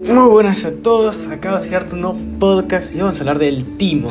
Muy 0.00 0.30
buenas 0.30 0.64
a 0.64 0.72
todos, 0.72 1.26
acabo 1.26 1.58
de 1.58 1.64
tirar 1.64 1.86
un 1.92 2.00
nuevo 2.00 2.18
podcast 2.38 2.94
y 2.94 2.98
vamos 3.00 3.18
a 3.18 3.20
hablar 3.20 3.38
del 3.38 3.76
timo. 3.76 4.10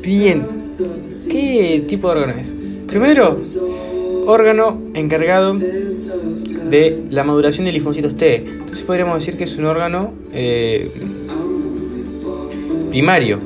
Bien, 0.00 0.46
¿qué 1.28 1.84
tipo 1.88 2.06
de 2.06 2.20
órgano 2.20 2.40
es? 2.40 2.54
Primero, 2.86 3.36
órgano 4.26 4.80
encargado 4.94 5.54
de 5.54 7.04
la 7.10 7.24
maduración 7.24 7.66
de 7.66 7.72
linfocitos 7.72 8.16
T. 8.16 8.36
Entonces 8.36 8.82
podríamos 8.82 9.16
decir 9.16 9.36
que 9.36 9.42
es 9.42 9.56
un 9.56 9.64
órgano 9.64 10.12
eh, 10.32 10.88
primario, 12.90 13.40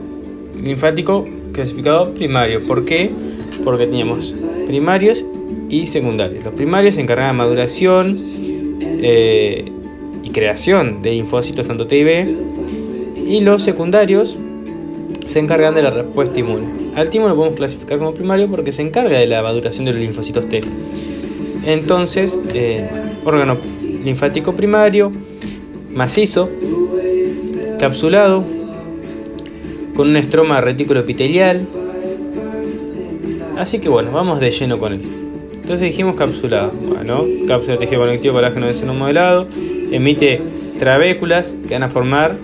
linfático 0.62 1.26
clasificado 1.54 2.12
primario. 2.12 2.66
¿Por 2.66 2.84
qué? 2.84 3.10
Porque 3.64 3.86
teníamos 3.86 4.34
primarios 4.66 5.24
y 5.70 5.86
secundarios. 5.86 6.44
Los 6.44 6.52
primarios 6.52 6.96
se 6.96 7.00
encargan 7.00 7.28
de 7.28 7.38
maduración 7.38 8.18
eh, 8.20 9.72
y 10.22 10.30
creación 10.30 11.02
de 11.02 11.12
linfocitos 11.12 11.66
tanto 11.66 11.86
T 11.86 11.98
y 11.98 12.04
B, 12.04 12.36
y 13.26 13.40
los 13.40 13.62
secundarios 13.62 14.38
se 15.26 15.38
encargan 15.38 15.74
de 15.74 15.82
la 15.82 15.90
respuesta 15.90 16.40
inmune. 16.40 16.92
Al 16.94 17.10
timo 17.10 17.28
lo 17.28 17.36
podemos 17.36 17.56
clasificar 17.56 17.98
como 17.98 18.12
primario 18.12 18.48
porque 18.48 18.72
se 18.72 18.82
encarga 18.82 19.18
de 19.18 19.26
la 19.26 19.42
maduración 19.42 19.84
de 19.84 19.92
los 19.92 20.00
linfocitos 20.00 20.48
T. 20.48 20.60
Entonces, 21.64 22.38
eh, 22.54 22.88
órgano 23.24 23.58
linfático 24.04 24.54
primario, 24.54 25.12
macizo, 25.90 26.50
capsulado, 27.78 28.44
con 29.94 30.08
un 30.08 30.16
estroma 30.16 30.60
retículo 30.60 31.00
epitelial. 31.00 31.66
Así 33.56 33.78
que 33.78 33.88
bueno, 33.88 34.10
vamos 34.12 34.40
de 34.40 34.50
lleno 34.50 34.78
con 34.78 34.94
él. 34.94 35.21
Entonces 35.72 35.88
dijimos 35.88 36.16
capsulado. 36.16 36.70
Bueno, 36.70 37.24
cápsula 37.48 37.76
de 37.76 37.78
tejido 37.78 38.02
conectivo 38.02 38.34
colágeno 38.34 38.66
de 38.66 38.74
seno 38.74 38.92
modelado. 38.92 39.46
Emite 39.90 40.42
trabéculas 40.78 41.56
que 41.66 41.72
van 41.72 41.84
a 41.84 41.88
formar 41.88 42.36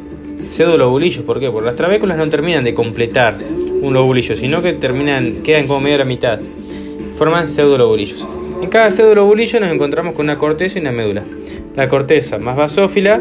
pseudolobulillos. 0.48 1.24
¿Por 1.24 1.38
qué? 1.38 1.50
Porque 1.50 1.66
las 1.66 1.76
trabéculas 1.76 2.16
no 2.16 2.26
terminan 2.30 2.64
de 2.64 2.72
completar 2.72 3.36
un 3.82 3.92
lobulillo, 3.92 4.34
sino 4.34 4.62
que 4.62 4.72
terminan, 4.72 5.42
quedan 5.42 5.66
como 5.66 5.80
medio 5.80 5.96
a 5.96 5.98
la 5.98 6.04
mitad. 6.06 6.40
Forman 7.16 7.46
pseudolobulillos. 7.46 8.26
En 8.62 8.70
cada 8.70 8.90
pseudolobulillo 8.90 9.60
nos 9.60 9.72
encontramos 9.72 10.14
con 10.14 10.24
una 10.24 10.38
corteza 10.38 10.78
y 10.78 10.80
una 10.80 10.92
médula. 10.92 11.22
La 11.76 11.86
corteza 11.86 12.38
más 12.38 12.56
basófila, 12.56 13.20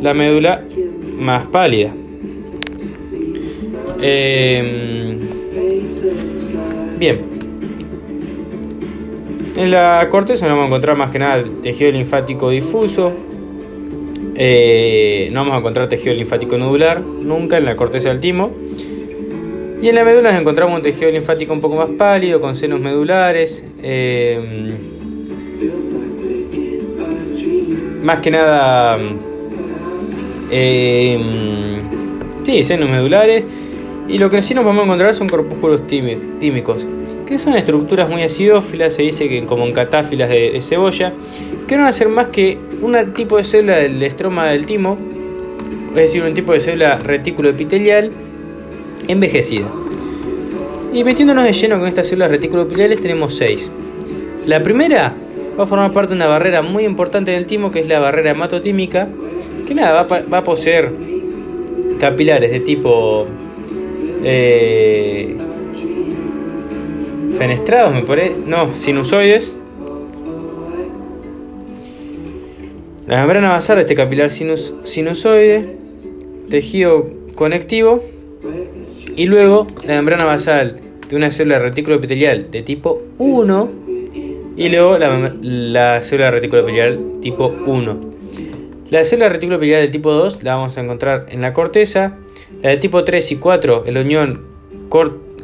la 0.00 0.14
médula 0.14 0.62
más 1.18 1.46
pálida. 1.46 1.92
Eh, 4.00 5.18
bien. 7.00 7.39
En 9.56 9.70
la 9.70 10.06
corteza 10.10 10.46
no 10.46 10.54
vamos 10.54 10.64
a 10.64 10.66
encontrar 10.68 10.96
más 10.96 11.10
que 11.10 11.18
nada 11.18 11.42
tejido 11.62 11.90
linfático 11.90 12.50
difuso. 12.50 13.12
Eh, 14.36 15.28
no 15.32 15.40
vamos 15.40 15.56
a 15.56 15.58
encontrar 15.58 15.88
tejido 15.88 16.14
linfático 16.14 16.56
nodular, 16.56 17.00
nunca 17.00 17.58
en 17.58 17.64
la 17.64 17.76
corteza 17.76 18.08
del 18.08 18.20
timo. 18.20 18.50
Y 19.82 19.88
en 19.88 19.94
la 19.94 20.04
médula 20.04 20.30
nos 20.30 20.40
encontramos 20.40 20.76
un 20.76 20.82
tejido 20.82 21.10
linfático 21.10 21.52
un 21.52 21.60
poco 21.60 21.76
más 21.76 21.90
pálido, 21.90 22.40
con 22.40 22.54
senos 22.54 22.80
medulares. 22.80 23.64
Eh, 23.82 24.74
más 28.02 28.18
que 28.20 28.30
nada. 28.30 28.98
Eh, 30.50 31.78
sí, 32.44 32.62
senos 32.62 32.88
medulares. 32.88 33.46
Y 34.08 34.18
lo 34.18 34.28
que 34.28 34.42
sí 34.42 34.54
nos 34.54 34.64
vamos 34.64 34.82
a 34.82 34.84
encontrar 34.84 35.14
son 35.14 35.28
corpúsculos 35.28 35.86
tímicos, 35.86 36.86
que 37.30 37.38
son 37.38 37.54
estructuras 37.54 38.08
muy 38.08 38.24
acidófilas, 38.24 38.92
se 38.92 39.02
dice 39.02 39.28
que 39.28 39.46
como 39.46 39.64
en 39.64 39.72
catáfilas 39.72 40.28
de, 40.28 40.60
cebolla, 40.60 41.12
que 41.68 41.76
no 41.76 41.82
van 41.82 41.90
a 41.90 41.92
ser 41.92 42.08
más 42.08 42.26
que 42.26 42.58
un 42.82 43.12
tipo 43.12 43.36
de 43.36 43.44
célula 43.44 43.76
del 43.76 44.02
estroma 44.02 44.48
del 44.48 44.66
timo, 44.66 44.98
es 45.90 45.94
decir, 45.94 46.24
un 46.24 46.34
tipo 46.34 46.52
de 46.52 46.58
célula 46.58 46.98
retículo 46.98 47.50
epitelial 47.50 48.10
envejecida. 49.06 49.68
Y 50.92 51.04
metiéndonos 51.04 51.44
de 51.44 51.52
lleno 51.52 51.78
con 51.78 51.86
estas 51.86 52.08
células 52.08 52.32
retículo 52.32 52.62
epiteliales 52.62 53.00
tenemos 53.00 53.36
seis. 53.36 53.70
La 54.46 54.60
primera 54.60 55.14
va 55.56 55.62
a 55.62 55.66
formar 55.66 55.92
parte 55.92 56.10
de 56.10 56.16
una 56.16 56.26
barrera 56.26 56.62
muy 56.62 56.84
importante 56.84 57.30
del 57.30 57.46
timo, 57.46 57.70
que 57.70 57.78
es 57.78 57.86
la 57.86 58.00
barrera 58.00 58.32
hematotímica, 58.32 59.06
que 59.68 59.74
nada, 59.76 60.02
va, 60.02 60.22
va 60.22 60.38
a 60.38 60.42
poseer 60.42 60.90
capilares 62.00 62.50
de 62.50 62.58
tipo 62.58 63.24
eh, 64.24 65.36
fenestrados, 67.36 67.94
me 67.94 68.02
parece. 68.02 68.42
No, 68.46 68.70
sinusoides. 68.70 69.56
La 73.06 73.18
membrana 73.18 73.50
basal 73.50 73.76
de 73.76 73.82
este 73.82 73.94
capilar 73.94 74.30
sinus, 74.30 74.74
sinusoide, 74.84 75.76
tejido 76.48 77.10
conectivo, 77.34 78.04
y 79.16 79.26
luego 79.26 79.66
la 79.84 79.94
membrana 79.94 80.26
basal 80.26 80.76
de 81.08 81.16
una 81.16 81.30
célula 81.32 81.58
retículo 81.58 81.96
epitelial 81.96 82.52
de 82.52 82.62
tipo 82.62 83.02
1, 83.18 83.68
y 84.56 84.68
luego 84.68 84.96
la, 84.96 85.34
la 85.40 86.02
célula 86.02 86.30
retículo 86.30 86.62
epitelial 86.62 87.00
tipo 87.20 87.52
1. 87.66 88.00
La 88.90 89.02
célula 89.02 89.28
retículo 89.28 89.56
epitelial 89.56 89.82
del 89.82 89.90
tipo 89.90 90.12
2 90.12 90.44
la 90.44 90.54
vamos 90.54 90.78
a 90.78 90.80
encontrar 90.80 91.26
en 91.30 91.40
la 91.40 91.52
corteza, 91.52 92.16
la 92.62 92.70
de 92.70 92.76
tipo 92.76 93.02
3 93.02 93.32
y 93.32 93.36
4 93.36 93.84
en 93.86 93.94
la 93.94 94.00
unión 94.02 94.40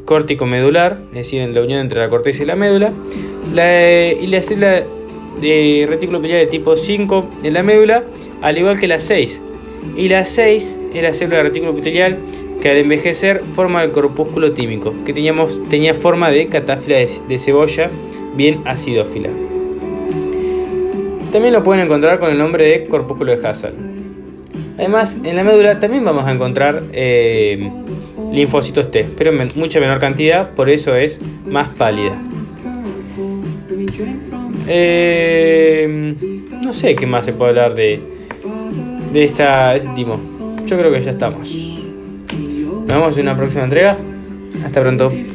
córtico-medular, 0.07 0.99
es 1.11 1.15
decir, 1.15 1.43
en 1.43 1.55
la 1.55 1.61
unión 1.61 1.81
entre 1.81 2.01
la 2.01 2.09
corteza 2.09 2.43
y 2.43 2.47
la 2.47 2.57
médula, 2.57 2.93
la, 3.55 4.13
y 4.13 4.27
la 4.27 4.41
célula 4.41 4.85
de 5.43 5.85
retículo 5.87 6.19
epitelial 6.19 6.47
de 6.47 6.51
tipo 6.51 6.77
5 6.77 7.27
en 7.43 7.53
la 7.53 7.63
médula, 7.63 8.05
al 8.41 8.57
igual 8.57 8.81
que 8.81 8.87
la 8.87 8.99
6. 8.99 9.43
Y 9.97 10.09
la 10.09 10.25
6 10.25 10.81
es 10.95 11.03
la 11.03 11.13
célula 11.13 11.39
de 11.39 11.43
retículo 11.43 11.73
epitelial 11.73 12.19
que 12.63 12.71
al 12.71 12.79
envejecer 12.79 13.43
forma 13.45 13.85
el 13.85 13.93
corpúsculo 13.93 14.53
tímico, 14.53 14.95
que 15.05 15.13
teníamos, 15.13 15.61
tenía 15.69 15.93
forma 15.93 16.31
de 16.31 16.47
catáfila 16.47 16.97
de, 16.97 17.11
de 17.29 17.39
cebolla 17.39 17.91
bien 18.35 18.63
acidófila. 18.65 19.29
También 21.33 21.53
lo 21.53 21.63
pueden 21.63 21.85
encontrar 21.85 22.19
con 22.19 22.31
el 22.31 22.39
nombre 22.39 22.65
de 22.65 22.85
corpúsculo 22.85 23.37
de 23.37 23.47
Hassel. 23.47 23.75
Además, 24.79 25.19
en 25.23 25.37
la 25.37 25.43
médula 25.43 25.81
también 25.81 26.05
vamos 26.05 26.27
a 26.27 26.33
encontrar 26.33 26.83
eh, 26.93 27.71
linfocitos 28.33 28.91
T, 28.91 29.07
pero 29.17 29.31
en 29.31 29.49
mucha 29.55 29.81
menor 29.81 29.99
cantidad, 29.99 30.51
por 30.51 30.69
eso 30.71 30.95
es 30.95 31.21
más 31.47 31.69
pálida. 31.69 32.17
Eh, 34.69 36.15
no 36.65 36.73
sé 36.73 36.95
qué 36.95 37.07
más 37.07 37.25
se 37.27 37.33
puede 37.33 37.51
hablar 37.51 37.75
de, 37.75 38.01
de, 39.13 39.25
esta, 39.25 39.71
de 39.71 39.77
este 39.79 39.91
timo. 39.95 40.21
Yo 40.67 40.77
creo 40.77 40.93
que 40.93 41.01
ya 41.01 41.11
estamos. 41.11 41.83
Nos 42.33 42.87
vemos 42.87 43.17
en 43.17 43.23
una 43.23 43.37
próxima 43.37 43.65
entrega. 43.65 43.97
Hasta 44.65 44.81
pronto. 44.81 45.13